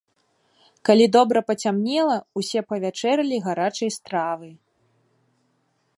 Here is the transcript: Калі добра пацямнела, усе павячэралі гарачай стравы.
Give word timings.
Калі 0.87 1.05
добра 1.15 1.39
пацямнела, 1.49 2.17
усе 2.43 2.59
павячэралі 2.73 3.37
гарачай 3.49 3.89
стравы. 3.97 4.49